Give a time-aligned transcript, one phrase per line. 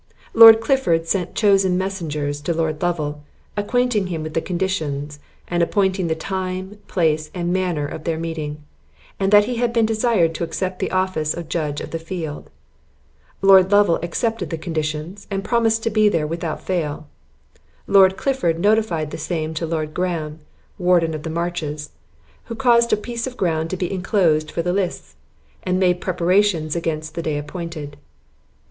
[0.33, 3.21] Lord Clifford sent chosen messengers to Lord Lovel,
[3.55, 8.63] acquainting him with the conditions, and appointing the time, place, and manner of their meeting,
[9.19, 12.49] and that he had been desired to accept the office of judge of the field.
[13.43, 17.07] Lord Lovel accepted the conditions, and promised to be there without fail.
[17.85, 20.39] Lord Clifford notified the same to Lord Graham,
[20.79, 21.91] warden of the marches,
[22.45, 25.13] who caused a piece of ground to be inclosed for the lists,
[25.61, 27.97] and made preparations against the day appointed.